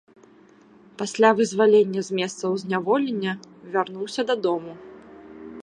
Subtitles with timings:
[1.01, 3.31] Пасля вызвалення з месцаў зняволення
[3.77, 4.73] вярнуўся дадому.